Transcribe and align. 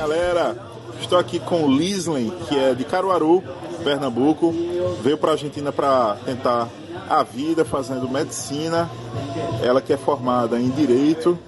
galera, 0.00 0.56
estou 0.98 1.18
aqui 1.18 1.38
com 1.38 1.70
Lisley, 1.70 2.32
que 2.48 2.58
é 2.58 2.72
de 2.72 2.84
Caruaru, 2.84 3.44
Pernambuco. 3.84 4.50
Veio 5.02 5.18
para 5.18 5.32
a 5.32 5.32
Argentina 5.34 5.70
para 5.70 6.16
tentar 6.24 6.68
a 7.06 7.22
vida 7.22 7.66
fazendo 7.66 8.08
medicina. 8.08 8.88
Ela 9.62 9.82
que 9.82 9.92
é 9.92 9.98
formada 9.98 10.58
em 10.58 10.70
Direito. 10.70 11.38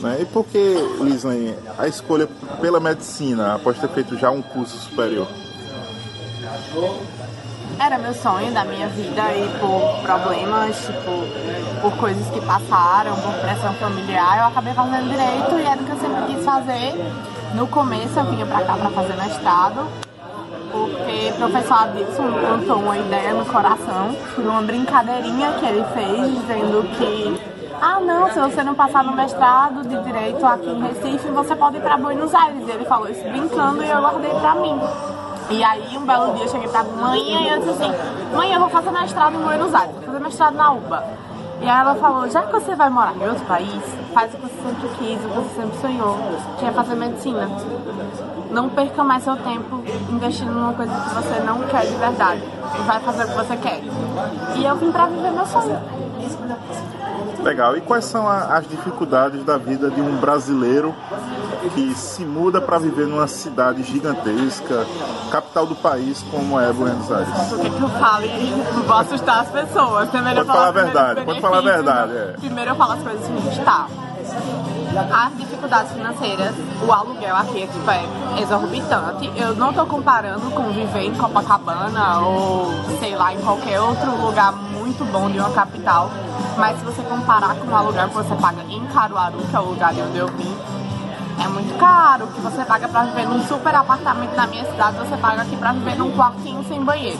Né? 0.00 0.18
E 0.22 0.24
por 0.24 0.44
que, 0.46 0.58
Lisley, 1.00 1.56
a 1.78 1.86
escolha 1.86 2.28
pela 2.60 2.80
medicina, 2.80 3.54
após 3.54 3.78
ter 3.78 3.88
feito 3.90 4.18
já 4.18 4.32
um 4.32 4.42
curso 4.42 4.76
superior? 4.78 5.28
Era 7.78 7.98
meu 7.98 8.14
sonho 8.14 8.52
da 8.52 8.64
minha 8.64 8.88
vida 8.88 9.22
e 9.32 9.48
por 9.60 10.02
problemas, 10.02 10.76
tipo, 10.78 11.80
por 11.80 11.96
coisas 11.98 12.26
que 12.30 12.40
passaram, 12.40 13.14
por 13.14 13.32
pressão 13.34 13.72
familiar, 13.74 14.38
eu 14.38 14.44
acabei 14.46 14.74
fazendo 14.74 15.08
direito 15.08 15.56
e 15.56 15.62
era 15.62 15.80
o 15.80 15.84
que 15.84 15.90
eu 15.92 16.00
sempre 16.00 16.34
quis 16.34 16.44
fazer. 16.44 17.35
No 17.56 17.66
começo 17.68 18.18
eu 18.18 18.24
vinha 18.26 18.44
pra 18.44 18.60
cá 18.64 18.74
pra 18.76 18.90
fazer 18.90 19.16
mestrado, 19.16 19.86
porque 20.70 21.32
o 21.32 21.36
professor 21.38 21.84
Adilson 21.84 22.32
plantou 22.34 22.76
uma 22.76 22.98
ideia 22.98 23.32
no 23.32 23.46
coração, 23.46 24.14
numa 24.36 24.60
brincadeirinha 24.60 25.52
que 25.54 25.64
ele 25.64 25.82
fez, 25.94 26.38
dizendo 26.38 26.86
que 26.98 27.40
ah 27.80 27.98
não, 27.98 28.30
se 28.30 28.38
você 28.38 28.62
não 28.62 28.74
passar 28.74 29.02
no 29.04 29.12
mestrado 29.12 29.88
de 29.88 30.02
direito 30.04 30.44
aqui 30.44 30.68
em 30.68 30.82
Recife, 30.82 31.28
você 31.28 31.56
pode 31.56 31.78
ir 31.78 31.80
para 31.80 31.96
Buenos 31.96 32.34
Aires. 32.34 32.68
Ele 32.68 32.84
falou 32.84 33.08
isso 33.08 33.22
brincando 33.24 33.82
e 33.82 33.88
eu 33.88 34.00
guardei 34.02 34.34
para 34.34 34.54
mim. 34.56 34.78
E 35.48 35.64
aí, 35.64 35.96
um 35.96 36.04
belo 36.04 36.34
dia, 36.34 36.44
eu 36.44 36.48
cheguei 36.50 36.68
pra 36.68 36.84
mãe 36.84 37.20
e 37.20 37.48
eu 37.48 37.58
disse 37.58 37.70
assim: 37.70 37.92
Mãe, 38.34 38.52
eu 38.52 38.60
vou 38.60 38.68
fazer 38.68 38.90
mestrado 38.90 39.34
em 39.34 39.42
Buenos 39.42 39.74
Aires, 39.74 39.94
vou 39.94 40.04
fazer 40.04 40.18
mestrado 40.18 40.54
na 40.56 40.72
UBA. 40.72 41.04
E 41.60 41.68
aí 41.68 41.80
ela 41.80 41.94
falou: 41.96 42.28
Já 42.28 42.42
que 42.42 42.52
você 42.52 42.74
vai 42.74 42.90
morar 42.90 43.16
em 43.16 43.28
outro 43.28 43.44
país, 43.46 43.82
faz 44.12 44.32
o 44.34 44.36
que 44.36 44.42
você 44.42 44.62
sempre 44.62 44.88
quis, 44.98 45.24
o 45.24 45.28
que 45.28 45.34
você 45.34 45.60
sempre 45.60 45.78
sonhou, 45.78 46.18
que 46.58 46.66
é 46.66 46.72
fazer 46.72 46.94
medicina. 46.94 47.48
Não 48.50 48.68
perca 48.68 49.02
mais 49.02 49.24
seu 49.24 49.36
tempo 49.36 49.82
investindo 50.10 50.52
numa 50.52 50.72
coisa 50.72 50.92
que 50.92 51.14
você 51.14 51.40
não 51.40 51.62
quer 51.62 51.86
de 51.86 51.94
verdade. 51.96 52.42
Vai 52.86 53.00
fazer 53.00 53.24
o 53.24 53.28
que 53.28 53.34
você 53.34 53.56
quer. 53.56 53.80
E 54.54 54.64
eu 54.64 54.76
vim 54.76 54.92
pra 54.92 55.06
viver 55.06 55.30
meu 55.30 55.46
sonho. 55.46 55.80
Legal. 57.42 57.76
E 57.76 57.80
quais 57.80 58.04
são 58.04 58.28
as 58.28 58.66
dificuldades 58.68 59.44
da 59.44 59.56
vida 59.56 59.90
de 59.90 60.00
um 60.00 60.16
brasileiro 60.16 60.94
que 61.70 61.94
se 61.94 62.24
muda 62.24 62.60
para 62.60 62.78
viver 62.78 63.06
numa 63.06 63.26
cidade 63.26 63.82
gigantesca, 63.82 64.86
capital 65.30 65.66
do 65.66 65.74
país 65.74 66.24
como 66.30 66.58
é 66.60 66.72
Buenos 66.72 67.10
Aires? 67.10 67.52
O 67.52 67.58
que, 67.58 67.70
que 67.70 67.82
eu 67.82 67.88
falo? 67.88 68.26
Não 68.74 68.82
vou 68.82 68.96
assustar 68.96 69.40
as 69.40 69.50
pessoas. 69.50 70.08
É 70.14 70.34
pode 70.34 70.46
falar 70.46 70.68
a 70.68 70.70
verdade, 70.70 71.24
pode 71.24 71.40
falar 71.40 71.58
a 71.58 71.60
verdade. 71.60 72.12
É. 72.12 72.34
Primeiro 72.38 72.70
eu 72.70 72.76
falo 72.76 72.92
as 72.92 73.02
coisas 73.02 73.28
ruins, 73.28 73.58
tá? 73.58 73.88
As 74.96 75.36
dificuldades 75.36 75.92
financeiras, 75.92 76.54
o 76.86 76.90
aluguel 76.90 77.36
aqui 77.36 77.62
é, 77.62 77.66
tipo, 77.66 77.90
é 77.90 78.40
exorbitante. 78.40 79.30
Eu 79.36 79.54
não 79.54 79.70
estou 79.70 79.84
comparando 79.86 80.50
com 80.52 80.72
viver 80.72 81.02
em 81.02 81.14
Copacabana 81.14 82.20
ou, 82.20 82.72
sei 82.98 83.14
lá, 83.14 83.34
em 83.34 83.40
qualquer 83.40 83.78
outro 83.78 84.10
lugar 84.16 84.52
muito 84.52 85.04
bom 85.12 85.30
de 85.30 85.38
uma 85.38 85.50
capital. 85.50 86.10
Mas 86.56 86.78
se 86.78 86.84
você 86.84 87.02
comparar 87.02 87.54
com 87.56 87.70
o 87.70 87.76
aluguel 87.76 88.08
que 88.08 88.14
você 88.14 88.34
paga 88.36 88.62
em 88.62 88.86
Caruaru, 88.86 89.38
que 89.38 89.54
é 89.54 89.60
o 89.60 89.64
lugar 89.64 89.92
de 89.92 90.00
onde 90.00 90.16
eu 90.16 90.28
vim, 90.28 90.56
é 91.42 91.48
muito 91.48 91.78
caro. 91.78 92.26
Que 92.28 92.40
você 92.40 92.64
paga 92.64 92.88
pra 92.88 93.04
viver 93.04 93.26
num 93.26 93.42
super 93.46 93.74
apartamento 93.74 94.34
na 94.34 94.46
minha 94.46 94.64
cidade, 94.64 94.96
você 94.96 95.16
paga 95.16 95.42
aqui 95.42 95.56
pra 95.56 95.72
viver 95.72 95.96
num 95.96 96.10
quartinho 96.12 96.64
sem 96.64 96.82
banheiro. 96.82 97.18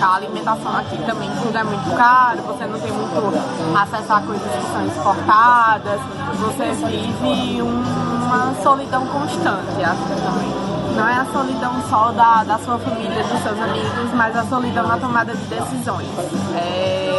A 0.00 0.14
alimentação 0.16 0.76
aqui 0.76 0.96
também 1.04 1.30
tudo 1.42 1.56
é 1.56 1.62
muito 1.62 1.96
caro, 1.96 2.42
você 2.42 2.66
não 2.66 2.78
tem 2.78 2.92
muito 2.92 3.76
acesso 3.78 4.12
a 4.12 4.20
coisas 4.20 4.52
que 4.52 4.72
são 4.72 4.86
exportadas, 4.86 6.00
você 6.38 6.72
vive 6.86 7.62
uma 7.62 8.54
solidão 8.62 9.06
constante 9.06 9.82
assim 9.84 10.14
também. 10.24 10.71
Não 10.96 11.08
é 11.08 11.14
a 11.14 11.24
solidão 11.24 11.74
só 11.88 12.12
da, 12.12 12.44
da 12.44 12.58
sua 12.58 12.78
família, 12.78 13.22
dos 13.24 13.42
seus 13.42 13.58
amigos, 13.58 14.14
mas 14.14 14.36
a 14.36 14.44
solidão 14.44 14.86
na 14.86 14.98
tomada 14.98 15.34
de 15.34 15.44
decisões. 15.46 16.08
É 16.54 17.12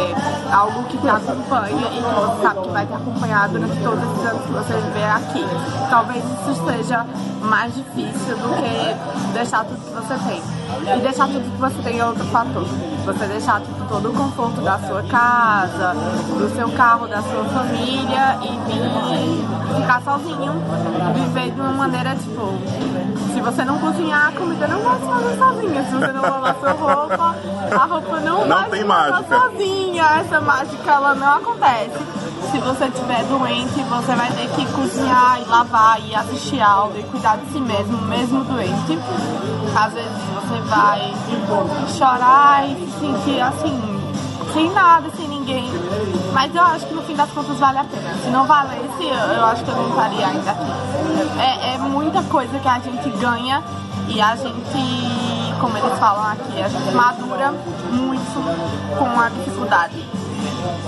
algo 0.52 0.84
que 0.84 0.96
te 0.96 1.08
acompanha 1.08 1.86
e 1.92 1.96
que 1.96 2.02
você 2.02 2.42
sabe 2.42 2.60
que 2.60 2.68
vai 2.68 2.86
te 2.86 2.92
acompanhar 2.94 3.48
durante 3.48 3.76
todos 3.82 4.02
esses 4.04 4.26
anos 4.26 4.42
que 4.46 4.52
você 4.52 4.74
viver 4.74 5.04
aqui. 5.04 5.44
Talvez 5.90 6.24
isso 6.24 6.64
seja 6.66 7.06
mais 7.40 7.74
difícil 7.74 8.36
do 8.36 8.54
que 8.56 9.32
deixar 9.32 9.64
tudo 9.64 9.80
que 9.80 9.92
você 9.92 10.14
tem. 10.28 10.42
E 10.96 11.00
deixar 11.00 11.26
tudo 11.26 11.50
que 11.50 11.60
você 11.60 11.82
tem 11.82 11.98
é 11.98 12.06
outro 12.06 12.24
fator. 12.26 12.66
Você 13.04 13.26
deixar 13.26 13.60
tipo, 13.60 13.84
todo 13.86 14.10
o 14.10 14.12
conforto 14.14 14.62
da 14.62 14.78
sua 14.78 15.02
casa, 15.02 15.92
do 15.92 16.54
seu 16.56 16.70
carro, 16.70 17.06
da 17.06 17.22
sua 17.22 17.44
família 17.44 18.38
e 18.42 18.48
vir 18.66 19.76
ficar 19.80 20.00
sozinho, 20.02 20.54
viver 21.14 21.50
de 21.50 21.60
uma 21.60 21.72
maneira 21.72 22.16
tipo. 22.16 22.54
Se 23.32 23.40
você 23.40 23.64
não 23.64 23.78
cozinhar, 23.78 24.28
a 24.28 24.32
comida 24.32 24.66
não 24.66 24.80
vai 24.80 24.98
se 24.98 25.06
fazer 25.06 25.36
sozinha. 25.36 25.84
Se 25.84 25.90
você 25.90 26.12
não 26.12 26.22
sua 26.52 26.72
roupa, 26.72 27.36
a 27.70 27.84
roupa 27.86 28.20
não, 28.20 28.46
não 28.46 28.64
tem 28.64 28.84
mágica. 28.84 29.40
sozinha. 29.40 30.04
Essa 30.20 30.40
mágica 30.40 30.90
ela 30.90 31.14
não 31.14 31.36
acontece. 31.38 31.98
Se 32.50 32.58
você 32.58 32.84
estiver 32.84 33.24
doente, 33.24 33.82
você 33.82 34.14
vai 34.14 34.30
ter 34.32 34.48
que 34.50 34.66
cozinhar 34.72 35.40
e 35.40 35.48
lavar 35.48 36.00
e 36.00 36.14
assistir 36.14 36.60
aula 36.60 36.98
e 36.98 37.02
cuidar 37.04 37.36
de 37.38 37.46
si 37.52 37.58
mesmo, 37.58 37.96
mesmo 38.02 38.44
doente. 38.44 38.98
Às 39.74 39.92
vezes 39.92 40.12
você 40.34 40.60
vai 40.68 41.14
chorar 41.96 42.68
e 42.68 42.76
se 42.76 43.00
sentir 43.00 43.40
assim, 43.40 43.80
sem 44.52 44.70
nada, 44.72 45.10
sem 45.16 45.26
ninguém. 45.28 45.68
Mas 46.32 46.54
eu 46.54 46.62
acho 46.62 46.86
que 46.86 46.94
no 46.94 47.02
fim 47.02 47.16
das 47.16 47.30
contas 47.30 47.58
vale 47.58 47.78
a 47.78 47.84
pena. 47.84 48.14
Se 48.22 48.30
não 48.30 48.46
valesse, 48.46 49.04
eu 49.36 49.44
acho 49.46 49.64
que 49.64 49.70
eu 49.70 49.76
não 49.76 49.88
estaria 49.88 50.26
ainda 50.26 50.50
aqui. 50.50 50.72
É, 51.40 51.74
é 51.74 51.78
muita 51.78 52.22
coisa 52.24 52.58
que 52.58 52.68
a 52.68 52.78
gente 52.78 53.10
ganha 53.18 53.62
e 54.08 54.20
a 54.20 54.36
gente, 54.36 54.52
como 55.60 55.76
eles 55.76 55.98
falam 55.98 56.32
aqui, 56.32 56.62
a 56.62 56.68
gente 56.68 56.90
madura 56.92 57.52
muito 57.90 58.98
com 58.98 59.20
a 59.20 59.28
dificuldade. 59.28 60.04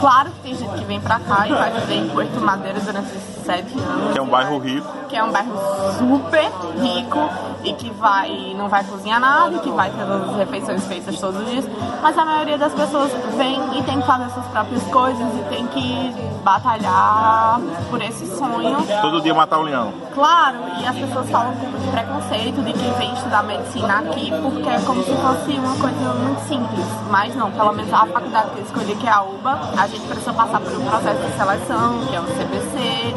Claro 0.00 0.30
que 0.30 0.40
tem 0.40 0.54
gente 0.54 0.74
que 0.74 0.84
vem 0.84 1.00
pra 1.00 1.18
cá 1.20 1.46
e 1.48 1.52
vai 1.52 1.70
viver 1.72 1.94
em 1.96 2.08
Porto 2.08 2.40
Madeira 2.40 2.80
durante 2.80 3.35
sete 3.46 3.78
anos. 3.78 4.12
Que 4.12 4.18
é 4.18 4.22
um 4.22 4.26
bairro 4.26 4.58
rico. 4.58 4.86
Que 5.08 5.16
é 5.16 5.24
um 5.24 5.30
bairro 5.30 5.56
super 5.98 6.50
rico 6.82 7.30
e 7.64 7.72
que 7.72 7.90
vai 7.90 8.54
não 8.56 8.68
vai 8.68 8.84
cozinhar 8.84 9.20
nada 9.20 9.54
e 9.56 9.58
que 9.60 9.70
vai 9.70 9.90
ter 9.90 10.02
as 10.02 10.36
refeições 10.36 10.86
feitas 10.86 11.18
todos 11.18 11.40
os 11.40 11.50
dias. 11.50 11.64
Mas 12.02 12.18
a 12.18 12.24
maioria 12.24 12.58
das 12.58 12.72
pessoas 12.72 13.10
vem 13.36 13.78
e 13.78 13.82
tem 13.84 14.00
que 14.00 14.06
fazer 14.06 14.28
suas 14.30 14.46
próprias 14.46 14.82
coisas 14.84 15.26
e 15.34 15.44
tem 15.48 15.66
que 15.68 16.14
batalhar 16.42 17.60
por 17.90 18.00
esse 18.02 18.26
sonho. 18.36 18.76
Todo 19.00 19.20
dia 19.20 19.34
matar 19.34 19.58
um 19.58 19.62
leão. 19.62 19.92
Claro, 20.14 20.58
e 20.80 20.86
as 20.86 20.96
pessoas 20.96 21.28
falam 21.28 21.52
com 21.56 21.66
muito 21.66 21.90
preconceito 21.90 22.64
de 22.64 22.72
quem 22.72 22.92
vem 22.92 23.12
estudar 23.12 23.42
medicina 23.42 23.98
aqui, 23.98 24.30
porque 24.30 24.68
é 24.68 24.80
como 24.80 25.02
se 25.02 25.12
fosse 25.12 25.58
uma 25.58 25.76
coisa 25.76 26.14
muito 26.14 26.40
simples. 26.48 26.86
Mas 27.10 27.34
não, 27.34 27.50
pelo 27.50 27.72
menos 27.72 27.92
a 27.92 28.06
faculdade 28.06 28.50
que 28.50 28.58
eu 28.58 28.64
escolhi, 28.64 28.94
que 28.96 29.06
é 29.06 29.10
a 29.10 29.22
UBA, 29.22 29.58
a 29.76 29.86
gente 29.88 30.06
precisa 30.06 30.32
passar 30.32 30.60
por 30.60 30.72
um 30.72 30.84
processo 30.84 31.20
de 31.20 31.36
seleção, 31.36 31.98
que 32.06 32.14
é 32.14 32.20
o 32.20 32.24
CBC, 32.24 33.14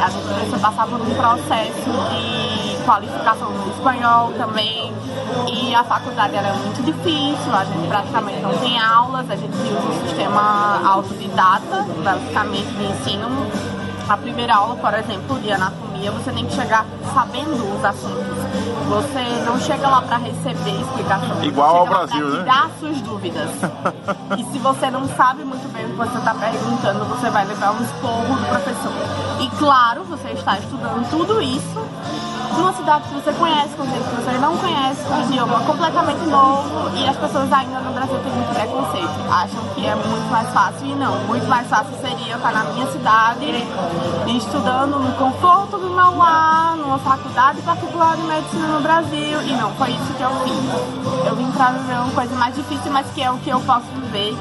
a 0.00 0.10
gente 0.10 0.34
precisa 0.34 0.58
passar 0.58 0.86
por 0.86 1.00
um 1.00 1.14
processo 1.14 1.90
de 2.10 2.84
qualificação 2.84 3.50
no 3.50 3.70
espanhol 3.70 4.32
também. 4.32 4.92
E 5.46 5.74
a 5.74 5.84
faculdade 5.84 6.36
era 6.36 6.52
muito 6.54 6.82
difícil, 6.82 7.54
a 7.54 7.64
gente 7.64 7.88
praticamente 7.88 8.40
não 8.40 8.56
tem 8.58 8.78
aulas, 8.78 9.30
a 9.30 9.36
gente 9.36 9.54
usa 9.54 9.88
um 9.88 10.06
sistema 10.06 10.80
autodidata, 10.86 11.86
basicamente 12.02 12.68
de 12.74 12.84
ensino. 12.84 13.28
A 14.08 14.16
primeira 14.16 14.56
aula, 14.56 14.76
por 14.76 14.92
exemplo, 14.94 15.38
de 15.40 15.52
anatomia, 15.52 15.91
você 16.10 16.32
tem 16.32 16.46
que 16.46 16.54
chegar 16.54 16.86
sabendo 17.14 17.76
os 17.76 17.84
assuntos. 17.84 18.36
Você 18.88 19.44
não 19.46 19.58
chega 19.60 19.88
lá 19.88 20.02
para 20.02 20.16
receber 20.18 20.80
explicação. 20.80 21.44
Igual 21.44 21.76
ao 21.76 21.86
Brasil, 21.86 22.26
pra 22.26 22.36
né? 22.36 22.42
tirar 22.42 22.70
suas 22.78 23.00
dúvidas. 23.00 23.50
e 24.38 24.44
se 24.52 24.58
você 24.58 24.90
não 24.90 25.08
sabe 25.08 25.44
muito 25.44 25.70
bem 25.72 25.86
o 25.86 25.90
que 25.90 25.96
você 25.96 26.18
está 26.18 26.34
perguntando, 26.34 27.04
você 27.06 27.30
vai 27.30 27.46
levar 27.46 27.72
um 27.72 27.82
esporro 27.82 28.36
do 28.36 28.46
professor. 28.48 28.92
E 29.40 29.50
claro, 29.58 30.04
você 30.04 30.28
está 30.30 30.58
estudando 30.58 31.08
tudo 31.10 31.40
isso 31.40 31.86
numa 32.56 32.72
cidade 32.72 33.08
que 33.08 33.14
você 33.14 33.32
conhece, 33.32 33.74
com 33.76 33.84
gente 33.84 34.04
que 34.04 34.16
você 34.16 34.38
não 34.38 34.56
conhece, 34.56 35.02
um 35.08 35.22
idioma 35.22 35.60
completamente 35.60 36.26
novo 36.26 36.96
e 36.96 37.08
as 37.08 37.16
pessoas 37.16 37.52
ainda 37.52 37.80
no 37.80 37.92
Brasil 37.92 38.18
têm 38.18 38.32
muito 38.32 38.54
preconceito. 38.54 39.30
Acham 39.30 39.62
que 39.74 39.86
é 39.86 39.94
muito 39.94 40.30
mais 40.30 40.48
fácil 40.50 40.86
e 40.86 40.94
não. 40.94 41.18
Muito 41.26 41.46
mais 41.46 41.66
fácil 41.68 41.92
seria 42.00 42.32
eu 42.32 42.36
estar 42.36 42.52
na 42.52 42.64
minha 42.64 42.86
cidade 42.86 43.66
estudando 44.36 44.98
no 44.98 45.12
conforto 45.14 45.78
do 45.78 45.90
meu 45.90 46.16
lar, 46.16 46.76
numa 46.76 46.98
faculdade 46.98 47.60
particular 47.62 48.16
de 48.16 48.22
medicina 48.22 48.66
no 48.68 48.80
Brasil 48.80 49.42
e 49.42 49.52
não, 49.52 49.70
foi 49.74 49.90
isso 49.90 50.12
que 50.14 50.22
eu 50.22 50.30
fiz. 50.40 51.26
Eu 51.26 51.36
vim 51.36 51.50
pra 51.52 51.70
viver 51.70 51.94
uma 51.94 52.12
coisa 52.12 52.34
mais 52.36 52.54
difícil, 52.54 52.90
mas 52.92 53.06
que 53.12 53.22
é 53.22 53.30
o 53.30 53.38
que 53.38 53.50
eu 53.50 53.60
posso 53.60 53.86
viver 53.94 54.36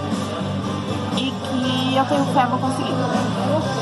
e 1.62 1.98
eu 1.98 2.06
tenho 2.06 2.26
fé 2.34 2.46
vou 2.46 2.60
conseguir. 2.60 2.92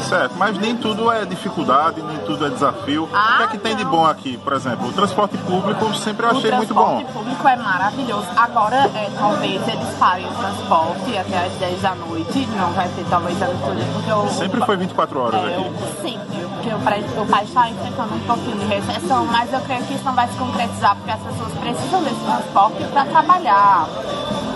Certo, 0.07 0.35
mas 0.37 0.57
nem 0.57 0.75
tudo 0.75 1.11
é 1.11 1.23
dificuldade, 1.23 2.01
nem 2.01 2.17
tudo 2.19 2.45
é 2.45 2.49
desafio. 2.49 3.07
Ah, 3.13 3.33
o 3.33 3.37
que 3.37 3.43
é 3.43 3.47
que 3.47 3.57
tem 3.59 3.75
de 3.75 3.83
não. 3.83 3.91
bom 3.91 4.05
aqui? 4.05 4.37
Por 4.37 4.53
exemplo, 4.53 4.87
o 4.87 4.91
transporte 4.91 5.37
público 5.37 5.93
sempre 5.95 6.25
eu 6.25 6.31
achei 6.31 6.51
o 6.51 6.55
muito 6.55 6.73
bom. 6.73 6.97
transporte 6.97 7.13
público 7.13 7.47
é 7.47 7.55
maravilhoso. 7.55 8.27
Agora, 8.35 8.75
é, 8.75 9.09
talvez 9.17 9.67
eles 9.67 9.89
parem 9.99 10.25
o 10.25 10.33
transporte 10.33 11.17
até 11.17 11.45
às 11.45 11.53
10 11.53 11.81
da 11.81 11.95
noite. 11.95 12.47
Não 12.57 12.71
vai 12.71 12.89
ter 12.89 13.05
talvez 13.09 13.41
a 13.41 13.45
noite 13.45 13.85
porque 13.93 14.11
eu... 14.11 14.27
Sempre 14.29 14.65
foi 14.65 14.77
24 14.77 15.19
horas 15.19 15.43
é, 15.43 15.47
aqui. 15.47 15.65
eu, 15.65 16.01
sempre, 16.01 16.47
porque 16.55 16.69
eu 16.69 17.21
o 17.21 17.25
país 17.27 17.47
está 17.47 17.69
enfrentando 17.69 18.15
um 18.15 18.19
pouquinho 18.21 18.57
de 18.57 18.65
recessão, 18.65 19.25
mas 19.25 19.53
eu 19.53 19.59
creio 19.61 19.83
que 19.85 19.93
isso 19.93 20.05
não 20.05 20.13
vai 20.13 20.27
se 20.27 20.37
concretizar 20.37 20.95
porque 20.95 21.11
as 21.11 21.19
pessoas 21.19 21.53
precisam 21.53 22.03
desse 22.03 22.19
transporte 22.25 22.83
para 22.85 23.05
trabalhar. 23.05 23.87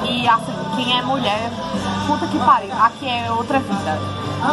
E 0.04 0.28
assim, 0.28 0.54
quem 0.76 0.98
é 0.98 1.02
mulher, 1.02 1.52
puta 2.06 2.28
que 2.28 2.38
pariu, 2.40 2.72
aqui 2.80 3.08
é 3.08 3.32
outra 3.32 3.60
vida. 3.60 4.00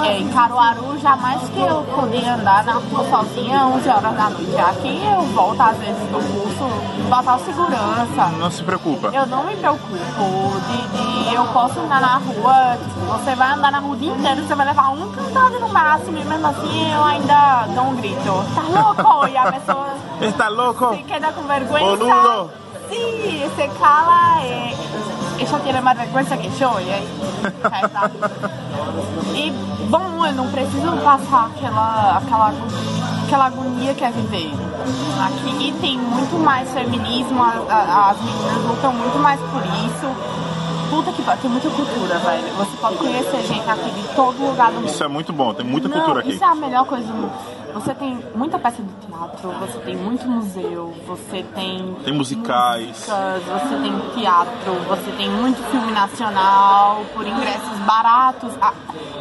É, 0.07 0.19
em 0.19 0.29
Caruaru, 0.29 0.99
jamais 1.01 1.41
que 1.51 1.61
eu 1.61 1.83
podia 1.83 2.35
andar 2.35 2.65
na 2.65 2.75
rua 2.75 3.05
sozinha 3.11 3.67
11 3.67 3.89
horas 3.89 4.15
da 4.15 4.31
noite. 4.31 4.57
Aqui 4.57 5.03
eu 5.05 5.23
volto 5.35 5.61
às 5.61 5.77
vezes 5.79 6.03
do 6.11 6.19
curso, 6.33 7.09
botar 7.09 7.39
segurança. 7.41 8.27
Não 8.39 8.51
se 8.51 8.63
preocupa. 8.63 9.09
Eu 9.09 9.27
não 9.27 9.45
me 9.45 9.57
preocupo 9.57 10.61
de, 10.69 11.27
de 11.29 11.35
eu 11.35 11.45
posso 11.47 11.81
andar 11.81 12.01
na 12.01 12.19
rua, 12.19 12.77
tipo, 12.77 13.01
você 13.01 13.35
vai 13.35 13.53
andar 13.53 13.73
na 13.73 13.81
rua 13.81 13.95
o 13.95 13.97
dia 13.97 14.13
inteiro, 14.13 14.47
você 14.47 14.55
vai 14.55 14.67
levar 14.67 14.91
um 14.91 15.11
cantado 15.11 15.59
no 15.59 15.69
máximo, 15.69 16.19
e 16.19 16.25
mesmo 16.25 16.47
assim 16.47 16.93
eu 16.93 17.05
ainda 17.05 17.67
dou 17.75 17.85
um 17.85 17.97
grito. 17.97 18.45
Tá 18.55 18.63
louco? 18.63 19.27
E 19.27 19.37
a 19.37 19.51
pessoa. 19.53 19.89
Está 20.21 20.49
louco? 20.49 20.95
Se 20.95 21.03
queda 21.03 21.33
com 21.33 21.43
vergonha. 21.43 21.97
Boludo. 21.97 22.51
Sim, 22.89 23.51
se 23.57 23.69
cala. 23.79 24.43
É 24.45 25.30
ella 25.41 25.61
tiene 25.61 25.81
mais 25.81 25.97
vergüenza 25.97 26.37
que 26.37 26.49
eu, 26.61 26.81
e 26.81 26.93
aí. 26.93 27.09
E, 29.35 29.51
bom, 29.89 30.27
eu 30.27 30.33
não 30.35 30.51
preciso 30.51 30.93
passar 31.03 31.47
aquela, 31.47 32.19
aquela, 32.19 32.53
aquela 33.25 33.47
agonia 33.47 33.95
que 33.95 34.05
é 34.05 34.11
viver. 34.11 34.53
Aqui 35.25 35.75
tem 35.81 35.99
muito 35.99 36.39
mais 36.39 36.71
feminismo, 36.71 37.43
as 37.43 38.17
meninas 38.21 38.65
lutam 38.65 38.93
muito 38.93 39.19
mais 39.19 39.41
por 39.41 39.63
isso. 39.65 40.50
Puta 40.91 41.13
que 41.13 41.23
pariu, 41.23 41.41
tem 41.41 41.51
muita 41.51 41.71
cultura, 41.71 42.19
velho. 42.19 42.49
Você 42.55 42.77
pode 42.77 42.97
conhecer 42.97 43.43
gente 43.43 43.71
aqui 43.71 43.91
de 43.91 44.09
todo 44.15 44.45
lugar 44.45 44.73
do 44.73 44.81
mundo. 44.81 44.89
Isso 44.89 45.05
é 45.05 45.09
muito 45.09 45.33
bom, 45.33 45.55
tem 45.55 45.65
muita 45.65 45.89
Não, 45.89 45.97
cultura 45.97 46.21
aqui. 46.21 46.33
Isso 46.35 46.43
é 46.43 46.49
a 46.49 46.55
melhor 46.55 46.85
coisa 46.85 47.07
do 47.07 47.15
mundo. 47.15 47.33
Você 47.75 47.95
tem 47.95 48.19
muita 48.35 48.59
peça 48.59 48.83
de 48.83 49.07
teatro, 49.07 49.51
você 49.61 49.79
tem 49.79 49.97
muito 49.97 50.27
museu, 50.27 50.93
você 51.07 51.45
tem. 51.55 51.97
Tem 52.05 52.13
musicais. 52.13 52.89
Músicas, 52.89 53.43
você 53.45 53.77
tem 53.77 54.21
teatro, 54.21 54.75
você 54.89 55.11
tem 55.13 55.31
muito 55.31 55.63
filme 55.71 55.93
nacional 55.93 57.05
por 57.15 57.25
ingressos 57.25 57.79
baratos. 57.87 58.51
Ah, 58.61 58.73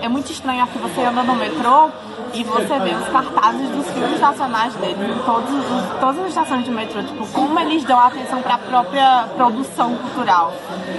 é 0.02 0.10
muito 0.10 0.32
estranho 0.32 0.64
aqui 0.64 0.80
você 0.80 1.02
anda 1.02 1.22
no 1.22 1.36
metrô 1.36 1.90
e 2.34 2.44
você 2.44 2.80
vê 2.80 2.94
os 2.96 3.08
cartazes 3.10 3.70
dos 3.70 3.88
filmes 3.92 4.20
nacionais 4.20 4.74
deles 4.76 4.98
em 5.16 5.20
todos, 5.24 5.50
os- 5.52 6.00
todas 6.00 6.20
as 6.20 6.28
estações 6.30 6.64
de 6.66 6.72
metrô. 6.72 7.02
Tipo, 7.04 7.26
como 7.28 7.60
eles 7.60 7.84
dão 7.84 8.00
atenção 8.00 8.42
para 8.42 8.56
a 8.56 8.58
própria 8.58 9.26
produção 9.36 9.96
cultural. 9.96 10.54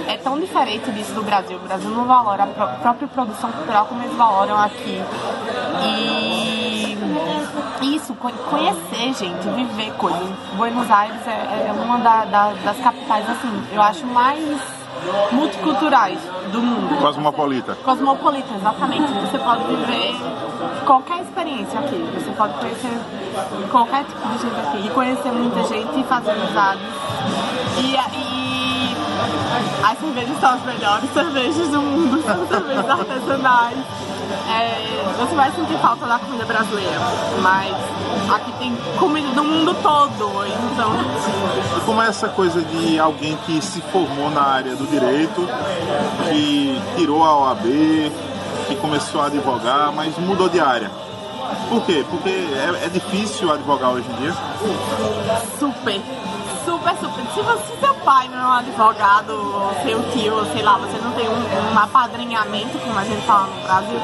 É 0.07 0.17
tão 0.17 0.39
diferente 0.39 0.91
disso 0.91 1.13
do 1.13 1.23
Brasil. 1.23 1.57
O 1.57 1.67
Brasil 1.67 1.89
não 1.89 2.05
valora 2.05 2.43
a 2.43 2.47
pró- 2.47 2.67
própria 2.81 3.07
produção 3.07 3.51
cultural 3.51 3.85
como 3.85 4.03
eles 4.03 4.15
valoram 4.15 4.57
aqui. 4.57 5.01
E 5.83 6.97
isso, 7.95 8.13
co- 8.15 8.31
conhecer 8.49 9.13
gente, 9.13 9.47
viver 9.55 9.91
coisas. 9.93 10.27
Buenos 10.55 10.89
Aires 10.89 11.25
é, 11.27 11.67
é 11.69 11.71
uma 11.71 11.97
da- 11.99 12.25
da- 12.25 12.53
das 12.63 12.77
capitais, 12.77 13.29
assim, 13.29 13.63
eu 13.71 13.81
acho 13.81 14.05
mais 14.05 14.80
multiculturais 15.31 16.19
do 16.51 16.61
mundo. 16.61 16.97
Cosmopolita. 17.01 17.75
Cosmopolita, 17.83 18.53
exatamente. 18.55 19.11
Você 19.13 19.37
pode 19.37 19.63
viver 19.63 20.15
qualquer 20.85 21.21
experiência 21.21 21.79
aqui. 21.79 21.95
Você 22.13 22.31
pode 22.31 22.53
conhecer 22.55 22.99
qualquer 23.71 24.03
tipo 24.05 24.27
de 24.27 24.37
gente 24.37 24.59
aqui. 24.59 24.87
E 24.87 24.89
conhecer 24.89 25.31
muita 25.31 25.63
gente 25.63 25.99
e 25.99 26.03
fazer 26.03 26.31
amizades. 26.31 26.83
E, 27.77 27.95
e 27.95 28.95
as 29.83 29.99
cervejas 29.99 30.39
são 30.39 30.51
as 30.51 30.65
melhores 30.65 31.13
cervejas 31.13 31.67
do 31.69 31.81
mundo. 31.81 32.21
São 32.25 32.47
cervejas 32.47 32.89
artesanais. 32.89 33.77
É, 34.49 35.15
você 35.17 35.35
vai 35.35 35.51
sentir 35.51 35.77
falta 35.79 36.05
da 36.05 36.19
comida 36.19 36.45
brasileira. 36.45 36.99
Mas 37.41 37.75
aqui 38.33 38.51
tem 38.53 38.75
comida 38.97 39.27
do 39.29 39.43
mundo 39.43 39.73
todo. 39.81 40.31
Então, 40.71 40.91
E 41.77 41.81
como 41.81 42.01
é 42.01 42.07
essa 42.07 42.29
coisa 42.29 42.61
de 42.61 42.99
alguém 42.99 43.37
que 43.45 43.61
se 43.61 43.81
formou 43.81 44.29
na 44.29 44.41
área 44.41 44.75
do 44.75 44.85
direito, 44.87 45.47
que 46.29 46.81
tirou 46.95 47.23
a 47.23 47.37
OAB, 47.37 48.11
que 48.67 48.75
começou 48.75 49.21
a 49.21 49.25
advogar, 49.27 49.91
mas 49.91 50.17
mudou 50.17 50.49
de 50.49 50.59
área? 50.59 50.91
Por 51.69 51.83
quê? 51.85 52.05
Porque 52.09 52.29
é, 52.29 52.85
é 52.85 52.89
difícil 52.89 53.51
advogar 53.51 53.91
hoje 53.91 54.07
em 54.09 54.21
dia. 54.21 54.33
super, 55.59 56.01
super, 56.65 56.95
super. 56.97 57.25
Se 57.33 57.41
você, 57.41 57.77
seu 57.79 57.93
pai 57.95 58.27
não 58.27 58.39
é 58.39 58.47
um 58.47 58.51
advogado, 58.53 59.31
ou 59.31 59.73
seu 59.83 60.01
tio, 60.11 60.35
ou 60.35 60.45
sei 60.45 60.61
lá, 60.61 60.77
você 60.77 60.97
não 60.99 61.11
tem 61.13 61.27
um, 61.27 61.73
um 61.73 61.79
apadrinhamento, 61.79 62.77
como 62.79 62.97
a 62.97 63.03
gente 63.03 63.21
fala 63.25 63.47
no 63.47 63.61
Brasil, 63.63 63.99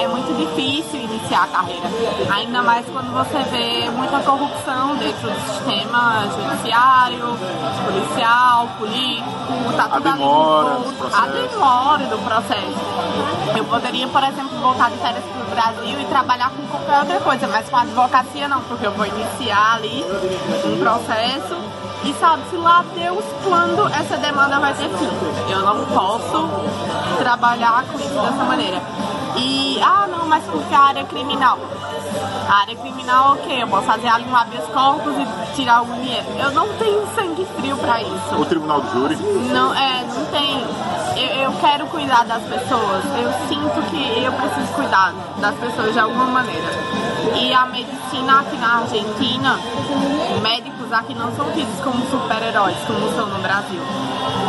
é 0.00 0.08
muito 0.08 0.34
difícil 0.36 1.00
iniciar 1.00 1.44
a 1.44 1.46
carreira. 1.48 1.88
Ainda 2.30 2.62
mais 2.62 2.86
quando 2.86 3.12
você 3.12 3.38
vê 3.50 3.90
muita 3.90 4.18
corrupção 4.20 4.96
dentro 4.96 5.30
do 5.30 5.52
sistema 5.52 6.24
judiciário, 6.34 7.36
policial, 7.84 8.68
político, 8.78 9.72
tá 9.76 9.84
A 9.84 9.88
tudo 9.88 10.08
ali 10.08 10.18
demora 10.18 10.70
envolto. 10.70 11.04
dos 11.04 11.14
A 11.14 11.26
demora 11.26 12.06
do 12.06 12.18
processo. 12.18 13.56
Eu 13.56 13.64
poderia, 13.64 14.08
por 14.08 14.22
exemplo, 14.22 14.58
voltar 14.60 14.90
de 14.90 14.96
férias 14.98 15.24
para 15.24 15.42
o 15.42 15.50
Brasil 15.50 16.00
e 16.00 16.04
trabalhar 16.06 16.50
com 16.50 16.66
qualquer 16.66 17.00
outra 17.00 17.20
coisa, 17.20 17.46
mas 17.48 17.68
com 17.68 17.76
advocacia 17.76 18.48
não, 18.48 18.60
porque 18.62 18.86
eu 18.86 18.92
vou 18.92 19.06
iniciar 19.06 19.74
ali 19.76 20.04
um 20.64 20.78
processo 20.78 21.56
e 22.04 22.14
sabe-se 22.20 22.56
lá 22.56 22.84
Deus 22.94 23.24
quando 23.42 23.86
essa 23.88 24.16
demanda 24.18 24.60
vai 24.60 24.74
ter 24.74 24.88
fim. 24.90 25.08
Eu 25.50 25.60
não 25.60 25.84
posso 25.86 26.48
trabalhar 27.18 27.84
com 27.90 27.98
isso 27.98 28.14
dessa 28.14 28.44
maneira. 28.44 28.80
E, 29.36 29.80
ah, 29.82 30.06
não, 30.06 30.26
mas 30.26 30.44
porque 30.44 30.74
a 30.74 30.80
área 30.80 31.00
é 31.00 31.04
criminal. 31.04 31.58
A 32.48 32.60
área 32.60 32.76
criminal, 32.76 33.32
ok, 33.32 33.62
eu 33.62 33.66
posso 33.66 33.86
fazer 33.86 34.06
ali 34.06 34.24
um 34.28 34.36
habeas 34.36 34.66
corpus 34.66 35.14
e 35.16 35.56
tirar 35.56 35.78
algum 35.78 35.94
dinheiro. 36.00 36.26
Eu 36.38 36.52
não 36.52 36.68
tenho 36.74 37.06
sangue 37.14 37.46
frio 37.56 37.76
pra 37.78 38.00
isso. 38.02 38.34
O 38.38 38.44
tribunal 38.44 38.80
do 38.82 38.92
júri. 38.92 39.16
Não, 39.16 39.74
é, 39.74 40.04
não 40.04 40.24
tem. 40.26 40.64
Eu, 41.16 41.42
eu 41.44 41.52
quero 41.60 41.86
cuidar 41.86 42.24
das 42.24 42.42
pessoas. 42.42 43.04
Eu 43.16 43.32
sinto 43.48 43.82
que 43.90 44.22
eu 44.22 44.32
preciso 44.32 44.72
cuidar 44.74 45.12
das 45.38 45.54
pessoas 45.56 45.92
de 45.92 45.98
alguma 45.98 46.26
maneira. 46.26 46.68
E 47.34 47.52
a 47.52 47.66
medicina 47.66 48.40
aqui 48.40 48.56
na 48.58 48.78
Argentina, 48.80 49.58
médicos 50.84 50.92
aqui 50.92 51.14
não 51.14 51.34
são 51.34 51.46
vistos 51.52 51.80
como 51.80 52.04
super-heróis, 52.06 52.76
como 52.86 53.10
são 53.14 53.26
no 53.28 53.38
Brasil. 53.40 53.80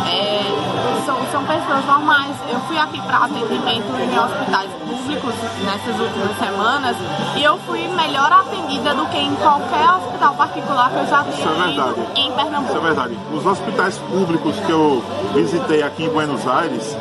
É, 0.08 0.75
são, 1.06 1.18
são 1.32 1.46
pessoas 1.46 1.86
normais. 1.86 2.36
Eu 2.50 2.60
fui 2.62 2.78
aqui 2.78 3.00
para 3.02 3.26
atendimento 3.26 3.86
em 4.00 4.20
hospitais 4.20 4.72
públicos 4.72 5.34
nessas 5.64 6.00
últimas 6.00 6.38
semanas 6.38 6.98
e 7.36 7.44
eu 7.44 7.58
fui 7.60 7.88
melhor 7.88 8.32
atendida 8.32 8.94
do 8.94 9.06
que 9.08 9.18
em 9.18 9.34
qualquer 9.36 9.90
hospital 9.92 10.34
particular 10.34 10.90
que 10.90 10.98
eu 10.98 11.08
já 11.08 11.22
Isso 11.22 11.48
é 11.48 11.72
ido 11.72 12.08
em 12.16 12.32
Pernambuco. 12.32 12.70
Isso 12.70 12.78
é 12.78 12.82
verdade. 12.82 13.20
Os 13.32 13.46
hospitais 13.46 13.98
públicos 14.00 14.60
que 14.60 14.72
eu 14.72 15.04
visitei 15.34 15.84
aqui 15.84 16.06
em 16.06 16.10
Buenos 16.10 16.48
Aires, 16.48 16.98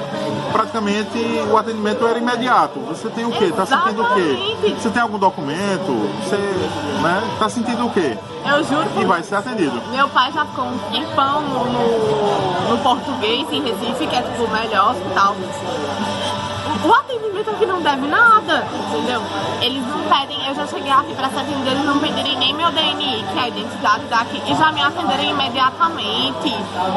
praticamente 0.53 1.19
o 1.51 1.57
atendimento 1.57 2.07
era 2.07 2.19
imediato. 2.19 2.79
Você 2.81 3.09
tem 3.11 3.25
o 3.25 3.31
quê? 3.33 3.53
Tá 3.53 3.65
sentindo 3.65 4.03
o 4.03 4.15
quê? 4.15 4.75
Você 4.79 4.91
tem 4.91 5.03
algum 5.03 5.19
documento? 5.19 5.93
Você, 6.23 6.37
né? 6.37 7.37
Tá 7.39 7.49
sentindo 7.49 7.87
o 7.87 7.91
quê? 7.91 8.19
Eu 8.47 8.63
juro 8.63 8.87
E 9.01 9.05
vai 9.07 9.23
ser 9.23 9.37
atendido. 9.37 9.81
Meu 9.91 10.07
pai 10.11 10.31
já 10.31 10.45
ficou 10.45 10.67
um 10.67 10.79
tempão 10.93 11.41
no, 11.41 11.65
no, 11.65 12.69
no 12.71 12.79
português 12.83 13.51
em 13.51 13.63
Recife, 13.63 13.94
que 13.97 14.17
é 14.17 14.23
tipo 14.23 14.43
o 14.43 14.51
melhor 14.51 14.91
hospital. 14.91 15.37
O 16.85 16.93
atendimento 16.93 17.51
aqui 17.51 17.65
não 17.65 17.81
deve 17.81 18.07
nada, 18.07 18.67
entendeu? 18.89 19.23
Eles 19.63 19.83
não 19.87 20.01
pedem, 20.03 20.47
eu 20.47 20.55
já 20.55 20.67
cheguei 20.67 20.93
aqui 20.93 21.15
pra 21.15 21.31
ser 21.31 21.39
atendida, 21.41 21.71
eles 21.71 21.85
não 21.85 21.99
pedirem 21.99 22.37
nem 22.37 22.53
meu 22.53 22.71
DNI, 22.71 23.25
que 23.33 23.39
é 23.39 23.43
a 23.43 23.49
identidade 23.49 24.05
daqui, 24.05 24.43
e 24.47 24.55
já 24.55 24.71
me 24.71 24.83
atenderem 24.83 25.31
imediatamente. 25.31 26.55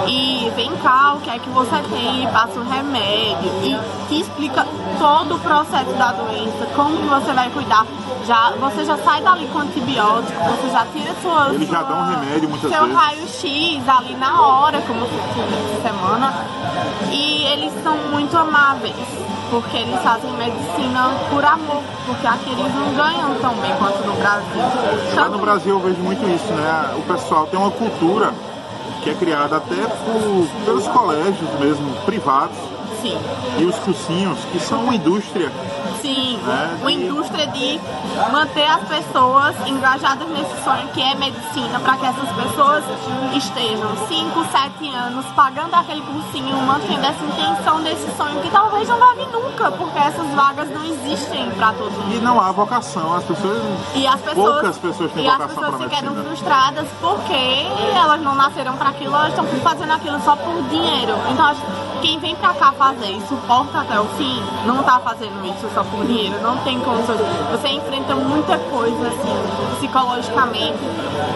E 0.08 0.52
vem 0.56 0.76
cá, 0.84 1.14
o 1.14 1.22
que 1.22 1.30
é 1.30 1.40
que 1.40 1.50
você 1.50 1.78
tem, 1.90 2.24
e 2.24 2.28
passa 2.28 2.60
o 2.60 2.70
remédio, 2.70 3.50
e 3.64 3.80
te 4.10 4.20
explica 4.22 4.68
todo 5.00 5.36
o 5.36 5.40
processo 5.40 5.94
da 5.94 6.12
doença, 6.12 6.68
como 6.76 6.98
que 6.98 7.08
você 7.08 7.32
vai 7.32 7.50
cuidar. 7.50 7.86
Já, 8.26 8.52
você 8.60 8.84
já 8.84 8.98
sai 8.98 9.22
dali 9.22 9.48
com 9.48 9.60
antibiótico, 9.60 10.44
você 10.44 10.70
já 10.70 10.86
tira 10.92 11.16
sua. 11.22 11.54
Eles 11.54 11.70
já 11.70 11.82
dão 11.82 12.10
remédio 12.10 12.50
muitas 12.50 12.70
seu 12.70 12.82
vezes. 12.82 12.98
raio-x 12.98 13.88
ali 13.88 14.16
na 14.16 14.42
hora, 14.42 14.82
como 14.82 15.06
essa 15.06 15.82
semana. 15.82 16.34
E 17.10 17.46
eles 17.46 17.72
são 17.82 17.96
muito 18.12 18.38
amáveis, 18.38 18.96
porque 19.50 19.78
eles 19.78 20.00
fazem 20.02 20.32
medicina 20.34 21.10
por 21.30 21.44
amor, 21.44 21.84
porque 22.06 22.28
aqui 22.28 22.52
eles 22.52 22.74
não 22.74 22.94
ganham 22.94 23.36
tão 23.36 23.56
bem 23.56 23.76
quanto 23.78 24.06
no 24.06 24.14
Brasil. 24.14 24.62
Lá 25.16 25.30
no 25.30 25.40
Brasil 25.40 25.76
eu 25.76 25.80
vejo 25.80 26.00
muito 26.02 26.28
isso, 26.30 26.52
né? 26.54 26.96
O 26.98 27.02
pessoal 27.02 27.48
tem 27.48 27.60
uma 27.60 27.72
cultura 27.72 28.34
que 29.04 29.10
é 29.10 29.14
criada 29.14 29.58
até 29.58 29.76
por, 29.76 30.48
pelos 30.66 30.88
colégios 30.88 31.50
mesmo, 31.60 31.96
privados, 32.06 32.58
Sim, 33.02 33.18
e 33.60 33.66
os 33.66 33.76
cursinhos, 33.80 34.40
que 34.52 34.60
são 34.60 34.84
uma 34.84 34.96
indústria 34.96 35.52
Sim, 36.08 36.38
né? 36.38 36.78
uma 36.80 36.90
indústria 36.90 37.48
de 37.48 37.82
manter 38.32 38.64
as 38.64 38.82
pessoas 38.88 39.54
engajadas 39.68 40.26
nesse 40.30 40.64
sonho 40.64 40.88
que 40.94 41.02
é 41.02 41.14
medicina, 41.16 41.82
para 41.82 41.98
que 41.98 42.06
essas 42.06 42.30
pessoas 42.30 42.86
estejam 43.36 43.90
5, 44.08 44.46
7 44.50 44.96
anos 44.96 45.26
pagando 45.36 45.74
aquele 45.74 46.00
cursinho, 46.00 46.56
mantendo 46.62 47.06
essa 47.06 47.26
intenção 47.26 47.82
desse 47.82 48.10
sonho 48.16 48.40
que 48.42 48.50
talvez 48.50 48.88
não 48.88 48.98
vá 48.98 49.16
vir 49.16 49.28
nunca, 49.28 49.70
porque 49.70 50.00
essas 50.00 50.28
vagas 50.34 50.70
não 50.70 50.86
existem 50.86 51.52
para 51.52 51.74
todo 51.74 51.92
mundo. 51.92 52.16
E 52.16 52.20
não 52.22 52.40
há 52.40 52.54
vocação, 52.54 53.14
as 53.14 53.26
pessoas. 53.26 53.62
E 53.94 54.08
as 54.08 54.22
pessoas, 54.22 54.54
poucas 54.54 54.78
pessoas 54.78 55.12
têm 55.12 55.26
e 55.26 55.28
as 55.28 55.38
vocação 55.38 55.56
pessoas 55.56 55.76
para 55.76 55.90
se 55.90 55.96
quedam 55.96 56.24
frustradas 56.24 56.88
porque 57.02 57.68
elas 57.94 58.22
não 58.22 58.34
nasceram 58.34 58.78
para 58.78 58.92
aquilo, 58.92 59.14
elas 59.14 59.30
estão 59.30 59.46
fazendo 59.62 59.92
aquilo 59.92 60.22
só 60.22 60.38
por 60.38 60.64
dinheiro. 60.70 61.16
Então 61.30 61.54
quem 62.02 62.20
vem 62.20 62.36
pra 62.36 62.54
cá 62.54 62.72
fazer 62.74 63.12
e 63.12 63.22
suporta 63.28 63.80
até 63.82 64.00
o 64.00 64.06
fim, 64.18 64.42
não 64.66 64.84
tá 64.84 65.00
fazendo 65.00 65.46
isso 65.46 65.68
só 65.74 65.84
por 65.84 66.06
dinheiro, 66.06 66.40
não 66.42 66.58
tem 66.58 66.80
condições. 66.80 67.20
Você 67.52 67.68
enfrenta 67.70 68.16
muita 68.16 68.58
coisa 68.58 69.08
assim, 69.08 69.78
psicologicamente, 69.80 70.78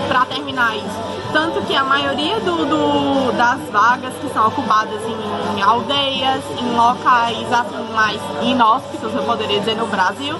pra 0.07 0.25
terminar 0.25 0.75
isso. 0.75 1.11
Tanto 1.33 1.61
que 1.61 1.75
a 1.75 1.83
maioria 1.83 2.39
do, 2.41 2.65
do- 2.65 3.31
das 3.37 3.59
vagas 3.71 4.13
que 4.15 4.27
são 4.33 4.47
ocupadas 4.47 4.99
em 5.05 5.61
aldeias, 5.61 6.41
em 6.59 6.75
locais 6.75 7.51
assim, 7.53 7.93
mais 7.93 8.19
inóspitos, 8.41 9.13
eu 9.15 9.23
poderia 9.23 9.59
dizer, 9.59 9.75
no 9.75 9.87
Brasil, 9.87 10.35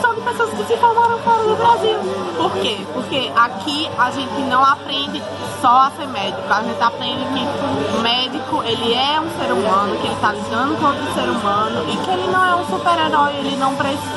são 0.00 0.14
de 0.14 0.20
pessoas 0.22 0.50
que 0.50 0.64
se 0.64 0.76
formaram 0.78 1.18
fora 1.18 1.44
do 1.44 1.54
Brasil. 1.56 1.96
Por 2.36 2.50
quê? 2.60 2.76
Porque 2.92 3.30
aqui 3.36 3.88
a 3.98 4.10
gente 4.10 4.40
não 4.50 4.64
aprende 4.64 5.22
só 5.60 5.82
a 5.82 5.92
ser 5.96 6.08
médico, 6.08 6.42
a 6.52 6.62
gente 6.62 6.82
aprende 6.82 7.24
que 7.24 7.96
o 7.96 8.00
médico 8.00 8.62
ele 8.64 8.94
é 8.94 9.20
um 9.20 9.30
ser 9.38 9.52
humano, 9.52 9.61
que 9.62 10.06
ele 10.06 10.14
está 10.14 10.32
lidando 10.32 10.76
com 10.76 10.86
outro 10.86 11.14
ser 11.14 11.28
humano 11.28 11.84
e 11.88 11.96
que 11.96 12.10
ele 12.10 12.26
não 12.26 12.44
é 12.44 12.54
um 12.56 12.66
super-herói, 12.66 13.36
ele 13.36 13.56
não, 13.56 13.72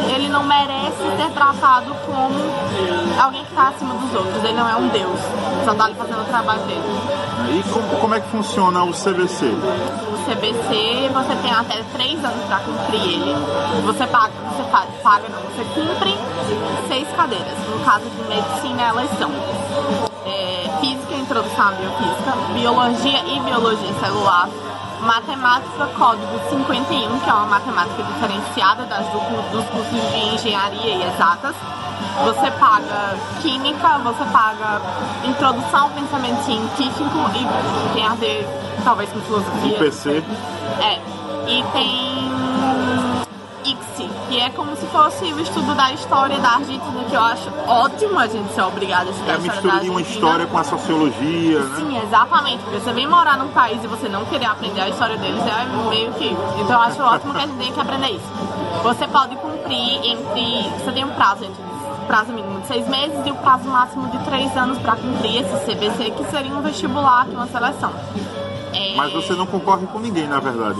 ele 0.10 0.30
não 0.30 0.44
merece 0.44 0.98
ser 1.18 1.30
tratado 1.34 1.96
como 2.06 2.36
alguém 3.22 3.44
que 3.46 3.52
está 3.52 3.70
acima 3.70 3.94
dos 3.94 4.14
outros, 4.14 4.44
ele 4.44 4.54
não 4.54 4.68
é 4.68 4.75
um 4.75 4.88
deus, 4.88 5.20
só 5.64 5.72
está 5.72 5.86
ali 5.86 5.96
fazendo 5.96 6.22
o 6.22 6.25
trabalho 6.25 6.62
dele. 6.62 7.25
E 7.50 7.64
como, 7.72 7.88
como 8.02 8.16
é 8.16 8.20
que 8.20 8.28
funciona 8.30 8.84
o 8.84 8.92
CBC? 8.92 9.46
O 9.46 10.18
CBC 10.25 11.10
você 11.14 11.36
tem 11.42 11.52
até 11.52 11.84
três 11.94 12.24
anos 12.25 12.44
para 12.46 12.60
cumprir 12.60 13.02
ele. 13.02 13.36
Você 13.86 14.08
paga, 14.08 14.34
você 14.50 14.64
faz, 14.72 14.90
paga 15.04 15.30
não, 15.30 15.42
você 15.42 15.64
cumpre 15.75 16.18
seis 16.88 17.08
cadeiras. 17.16 17.58
No 17.70 17.80
caso 17.86 18.06
de 18.06 18.24
medicina 18.28 18.82
elas 18.82 19.10
são 19.20 19.30
é, 20.25 20.70
física, 20.82 21.14
introdução 21.16 21.68
à 21.68 21.72
biofísica, 21.72 22.32
biologia 22.54 23.20
e 23.28 23.40
biologia 23.42 23.94
celular, 24.00 24.50
matemática 25.02 25.88
código 25.98 26.40
51, 26.50 27.20
que 27.20 27.30
é 27.30 27.34
uma 27.34 27.46
matemática 27.46 28.04
diferenciada 28.04 28.86
das 28.86 29.06
do, 29.08 29.20
dos 29.52 29.66
cursos 29.66 30.12
de 30.12 30.36
engenharia 30.36 30.96
e 30.96 31.04
exatas. 31.04 31.56
Você 32.24 32.52
paga 32.52 33.18
química, 33.42 33.98
você 34.00 34.24
paga 34.32 34.82
introdução 35.24 35.84
ao 35.84 35.90
pensamento 35.90 36.44
científico 36.44 37.18
e 37.34 37.94
tem 37.94 38.06
a 38.06 38.16
ver 38.16 38.48
talvez 38.84 39.10
com 39.12 39.20
filosofia. 39.22 39.78
PC? 39.78 40.24
É. 40.82 41.00
E 41.48 41.64
tem 41.74 42.35
que 44.27 44.39
é 44.39 44.50
como 44.50 44.75
se 44.75 44.86
fosse 44.88 45.25
o 45.25 45.39
estudo 45.39 45.74
da 45.75 45.91
história 45.94 46.38
da 46.39 46.50
Argentina, 46.55 47.03
que 47.10 47.13
eu 47.15 47.22
acho 47.22 47.50
ótimo 47.67 48.20
a 48.20 48.27
gente 48.27 48.53
ser 48.53 48.62
obrigado 48.62 49.08
a 49.08 49.12
estudar 49.12 49.32
É 49.32 49.36
a 49.36 49.38
história 49.38 49.62
da 49.62 49.79
de 49.79 49.89
uma 49.89 50.00
Argentina. 50.00 50.01
história 50.01 50.48
com 50.48 50.58
a 50.58 50.63
sociologia, 50.63 51.60
né? 51.60 51.75
Sim, 51.77 51.98
exatamente. 52.03 52.63
Porque 52.63 52.79
você 52.79 52.94
vem 52.94 53.08
morar 53.08 53.38
num 53.38 53.50
país 53.50 53.84
e 53.84 53.88
você 53.88 54.08
não 54.10 54.25
querer 54.25 54.46
aprender 54.46 54.82
a 54.82 54.89
história 54.89 55.17
deles 55.17 55.41
é 55.41 55.89
meio 55.89 56.12
que. 56.13 56.27
Então 56.60 56.72
eu 56.75 56.79
acho 56.79 57.01
ótimo 57.01 57.34
que 57.34 57.39
a 57.39 57.41
gente 57.48 57.58
tenha 57.58 57.72
que 57.72 57.79
aprender 57.82 58.10
isso. 58.12 58.25
Você 58.84 59.08
pode 59.08 59.36
cumprir 59.38 60.05
entre. 60.05 60.70
Você 60.84 60.91
tem 60.91 61.03
um 61.05 61.12
prazo 61.12 61.44
entre 61.46 61.63
prazo 62.08 62.32
mínimo 62.32 62.62
de 62.62 62.67
seis 62.67 62.88
meses 62.88 63.17
e 63.25 63.32
o 63.32 63.36
prazo 63.36 63.67
máximo 63.67 64.08
de 64.10 64.17
três 64.25 64.55
anos 64.55 64.77
para 64.77 64.96
cumprir 64.96 65.38
esse 65.41 65.65
CBC, 65.65 66.12
que 66.12 66.24
seria 66.25 66.53
um 66.53 66.62
vestibular, 66.62 67.25
que 67.25 67.34
é 67.34 67.38
uma 67.38 67.48
seleção. 67.48 67.91
É, 68.74 68.96
Mas 68.96 69.12
você 69.12 69.34
não 69.34 69.48
concorre 69.48 69.88
com 69.88 69.98
ninguém, 70.00 70.27
na 70.27 70.39
verdade. 70.39 70.79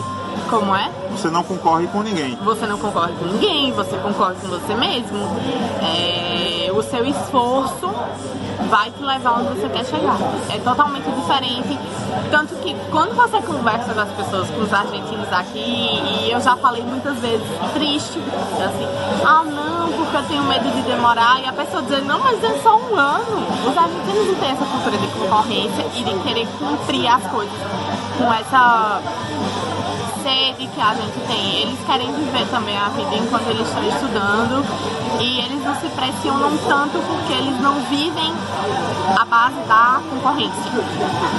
Como 0.50 0.75
é? 0.75 0.92
Você 1.12 1.30
não 1.30 1.44
concorre 1.44 1.88
com 1.88 2.02
ninguém. 2.02 2.38
Você 2.44 2.68
não 2.68 2.78
concorre 2.78 3.14
com 3.14 3.25
ninguém, 3.25 3.72
você 3.72 3.98
concorre 3.98 4.36
com 4.36 4.48
você 4.48 4.75
mesmo. 4.75 5.18
É, 5.82 6.72
o 6.72 6.84
seu 6.84 7.06
esforço 7.06 7.90
vai 8.70 8.92
te 8.92 9.04
levar 9.04 9.40
onde 9.40 9.60
você 9.60 9.70
quer 9.70 9.86
chegar. 9.86 10.18
É 10.54 10.60
totalmente 10.60 11.10
diferente. 11.10 11.80
Tanto 12.30 12.56
que 12.56 12.75
quando 12.92 13.16
você 13.16 13.42
conversa 13.42 13.94
com 13.94 14.00
as 14.00 14.10
pessoas, 14.12 14.50
com 14.50 14.62
os 14.62 14.74
argentinos 14.74 15.32
aqui, 15.32 15.60
e 15.60 16.32
eu 16.32 16.40
já 16.40 16.56
falei 16.58 16.84
muitas 16.84 17.18
vezes, 17.18 17.46
triste, 17.74 18.20
assim, 18.64 18.88
ah 19.25 19.44
não, 19.44 19.92
porque 19.92 20.18
eu 20.18 20.24
tenho 20.24 20.44
medo 20.44 20.70
de 20.72 20.82
demorar, 20.84 21.42
e 21.42 21.48
a 21.48 21.54
pessoa 21.54 21.82
dizendo, 21.82 22.06
não, 22.06 22.20
mas 22.20 22.44
é 22.44 22.58
só 22.62 22.78
um 22.78 22.96
ano. 22.96 23.48
Os 23.70 23.78
argentinos 23.78 24.28
não 24.28 24.36
têm 24.36 24.52
essa 24.52 24.66
cultura 24.66 24.98
de 24.98 25.08
concorrência 25.08 25.86
e 25.96 26.04
de 26.04 26.20
querer 26.24 26.48
cumprir 26.60 27.08
as 27.08 27.24
coisas 27.28 27.60
com 28.18 28.34
essa 28.34 29.02
sede 30.25 30.67
que 30.67 30.82
a 30.82 30.96
gente 30.96 31.20
tem. 31.27 31.62
Eles 31.62 31.79
querem 31.86 32.12
viver 32.12 32.48
também 32.50 32.75
a 32.75 32.89
vida 32.89 33.15
enquanto 33.15 33.48
eles 33.48 33.67
estão 33.67 33.88
estudando 33.88 34.65
e 35.22 35.39
eles 35.39 35.63
não 35.63 35.75
se 35.75 35.88
pressionam 35.89 36.58
tanto 36.67 36.98
porque 36.98 37.34
eles 37.34 37.62
não 37.62 37.75
vivem 37.82 38.34
a 39.15 39.24
base 39.24 39.60
da 39.67 40.01
concorrência. 40.10 40.72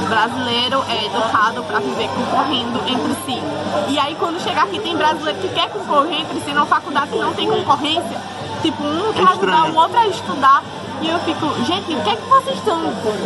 O 0.04 0.08
brasileiro 0.08 0.84
é 0.88 1.06
educado 1.06 1.64
para 1.64 1.80
viver 1.80 2.08
concorrendo 2.10 2.78
entre 2.86 3.14
si. 3.26 3.42
E 3.88 3.98
aí 3.98 4.14
quando 4.14 4.40
chega 4.40 4.62
aqui 4.62 4.78
tem 4.78 4.96
brasileiro 4.96 5.40
que 5.40 5.48
quer 5.48 5.68
concorrer 5.68 6.20
entre 6.20 6.40
si 6.40 6.52
numa 6.52 6.66
faculdade 6.66 7.10
que 7.10 7.18
não 7.18 7.34
tem 7.34 7.48
concorrência. 7.48 8.20
Tipo, 8.62 8.84
um 8.84 8.94
não 8.94 9.12
quer 9.12 9.26
ajudar 9.28 9.66
o 9.66 9.74
outro 9.74 9.98
a 9.98 10.06
estudar. 10.06 10.62
E 11.02 11.08
eu 11.08 11.18
fico, 11.20 11.46
gente, 11.64 11.92
o 11.92 12.00
que 12.02 12.10
é 12.10 12.16
que 12.16 12.28
vocês 12.28 12.56
estão 12.56 12.80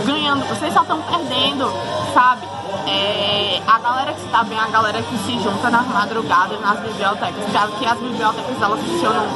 ganhando? 0.07 0.45
Vocês 0.49 0.73
só 0.73 0.81
estão 0.81 1.01
perdendo, 1.03 1.71
sabe? 2.15 2.60
É, 2.87 3.61
a 3.67 3.79
galera 3.79 4.13
que 4.13 4.25
está 4.25 4.43
bem, 4.45 4.59
a 4.59 4.69
galera 4.69 5.03
que 5.03 5.19
se 5.19 5.39
junta 5.41 5.71
nas 5.71 5.87
madrugadas, 5.87 6.61
nas 6.61 6.81
bibliotecas, 6.81 7.45
porque 7.71 7.87
as 7.87 7.99
bibliotecas 7.99 8.63
elas 8.63 8.81
funcionam 8.81 9.27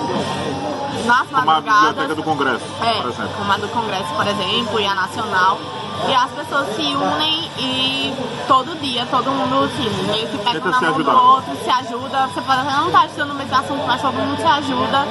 nas 1.07 1.27
Como 1.29 1.39
a 1.39 1.45
madrugadas. 1.45 1.89
Biblioteca 1.89 2.15
do 2.15 2.23
Congresso, 2.23 2.65
É, 2.83 3.01
por 3.03 3.11
exemplo. 3.11 3.31
como 3.37 3.53
a 3.53 3.57
do 3.59 3.69
Congresso, 3.69 4.15
por 4.15 4.27
exemplo, 4.27 4.81
e 4.81 4.87
a 4.87 4.95
Nacional. 4.95 5.59
E 6.09 6.13
as 6.13 6.31
pessoas 6.33 6.67
se 6.75 6.83
unem 6.83 7.49
e 7.57 8.13
todo 8.49 8.75
dia, 8.81 9.07
todo 9.11 9.31
mundo 9.31 9.65
assim, 9.65 9.89
meio 10.11 10.27
que 10.27 10.39
pega 10.39 10.55
Tenta 10.61 10.71
na 10.71 10.79
se 10.79 10.85
mão 10.87 11.01
do 11.01 11.11
outro, 11.11 11.57
se 11.63 11.71
ajuda. 11.71 12.27
Você 12.27 12.41
pode 12.41 12.61
até 12.61 12.73
não 12.73 12.87
estar 12.89 13.07
estudando 13.07 13.31
o 13.31 13.35
mesmo 13.35 13.55
assunto, 13.57 13.87
mas 13.87 14.03
todo 14.03 14.15
mundo 14.15 14.37
se 14.37 14.43
ajuda 14.47 15.07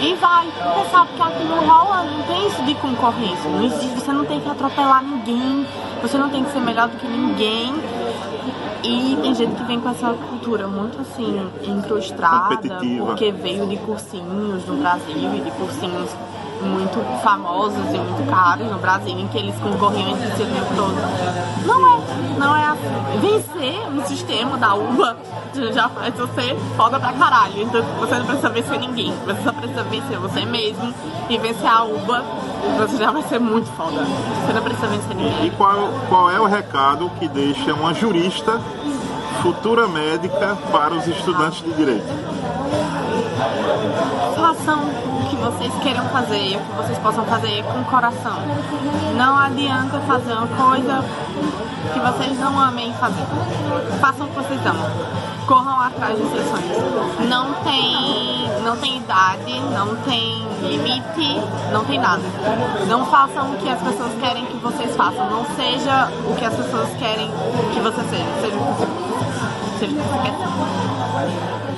e 0.00 0.14
vai. 0.14 0.46
Porque 0.46 0.90
sabe 0.90 1.10
que 1.14 1.22
aqui 1.22 1.44
não 1.44 1.66
rola, 1.68 2.02
não 2.04 2.22
tem 2.22 2.46
isso 2.46 2.62
de 2.62 2.74
concorrência. 2.76 3.50
Não 3.50 3.62
existe, 3.62 4.00
você 4.00 4.10
não 4.12 4.24
tem 4.24 4.40
que 4.40 4.48
atropelar 4.48 5.02
ninguém, 5.04 5.66
você 6.02 6.18
não 6.18 6.28
tem 6.28 6.44
que 6.44 6.52
ser 6.52 6.60
melhor 6.60 6.88
do 6.88 6.96
que 6.98 7.06
ninguém. 7.06 7.72
E 8.84 9.16
tem 9.22 9.34
gente 9.34 9.54
que 9.54 9.62
vem 9.62 9.80
com 9.80 9.88
essa 9.88 10.12
cultura 10.12 10.66
muito 10.66 11.00
assim, 11.00 11.48
incrustada, 11.62 12.80
porque 13.06 13.30
veio 13.30 13.66
de 13.68 13.76
cursinhos 13.76 14.66
no 14.66 14.76
Brasil 14.76 15.34
e 15.34 15.40
de 15.40 15.50
cursinhos 15.52 16.10
muito 16.60 17.22
famosos 17.22 17.78
e 17.78 17.98
muito 17.98 18.28
caros 18.28 18.68
no 18.70 18.78
Brasil, 18.78 19.16
em 19.18 19.28
que 19.28 19.38
eles 19.38 19.54
concorriam 19.60 20.10
entre 20.10 20.26
si 20.32 20.42
o 20.42 20.46
tempo 20.46 20.74
todo. 20.74 20.96
Não 21.66 21.96
é. 21.96 22.01
Vencer 23.22 23.88
no 23.88 24.04
sistema 24.04 24.58
da 24.58 24.74
UBA 24.74 25.16
já 25.72 25.88
faz 25.88 26.12
você 26.14 26.56
foda 26.76 26.98
pra 26.98 27.12
caralho. 27.12 27.62
Então 27.62 27.80
você 28.00 28.16
não 28.16 28.26
precisa 28.26 28.48
vencer 28.50 28.80
ninguém, 28.80 29.14
você 29.24 29.42
só 29.44 29.52
precisa 29.52 29.84
vencer 29.84 30.18
você 30.18 30.44
mesmo 30.44 30.92
e 31.30 31.38
vencer 31.38 31.66
a 31.66 31.84
UBA, 31.84 32.24
você 32.78 32.96
já 32.96 33.12
vai 33.12 33.22
ser 33.22 33.38
muito 33.38 33.70
foda. 33.76 34.04
Você 34.44 34.52
não 34.52 34.62
precisa 34.62 34.88
vencer 34.88 35.14
ninguém. 35.14 35.46
E 35.46 35.50
qual, 35.50 35.88
qual 36.08 36.30
é 36.32 36.40
o 36.40 36.46
recado 36.46 37.08
que 37.20 37.28
deixa 37.28 37.72
uma 37.72 37.94
jurista, 37.94 38.60
futura 39.40 39.86
médica, 39.86 40.58
para 40.72 40.92
os 40.92 41.06
estudantes 41.06 41.62
de 41.62 41.72
direito? 41.74 42.42
façam 44.42 44.80
o 44.80 45.21
vocês 45.42 45.72
queiram 45.82 46.04
fazer 46.10 46.52
e 46.52 46.56
o 46.56 46.60
que 46.60 46.72
vocês 46.76 46.98
possam 46.98 47.24
fazer 47.24 47.64
com 47.64 47.80
o 47.80 47.84
coração. 47.84 48.38
Não 49.16 49.36
adianta 49.36 49.98
fazer 50.00 50.32
uma 50.34 50.46
coisa 50.46 51.04
que 51.92 51.98
vocês 51.98 52.38
não 52.38 52.58
amem 52.58 52.92
fazer. 52.94 53.24
Façam 54.00 54.26
o 54.26 54.28
que 54.30 54.36
vocês 54.36 54.60
amam. 54.64 54.88
Corram 55.46 55.80
atrás 55.80 56.16
dos 56.16 56.30
seus 56.30 56.48
sonhos. 56.48 57.28
Não 57.28 57.54
tem, 57.64 58.48
não 58.64 58.76
tem 58.76 58.98
idade, 58.98 59.60
não 59.74 59.96
tem 59.96 60.46
limite, 60.62 61.42
não 61.72 61.84
tem 61.84 61.98
nada. 61.98 62.22
Não 62.86 63.04
façam 63.06 63.52
o 63.52 63.56
que 63.56 63.68
as 63.68 63.82
pessoas 63.82 64.12
querem 64.20 64.46
que 64.46 64.56
vocês 64.58 64.94
façam. 64.94 65.28
Não 65.28 65.44
seja 65.56 66.08
o 66.24 66.36
que 66.36 66.44
as 66.44 66.54
pessoas 66.54 66.88
querem 66.98 67.28
que 67.74 67.80
você 67.80 68.00
seja. 68.04 68.22
Seja 68.40 68.56
o 68.56 68.60
que 68.60 68.72
você, 68.74 68.86
seja 69.80 69.92
o 69.92 69.96
que 69.96 70.08
você 70.08 70.18
quer. 70.22 71.71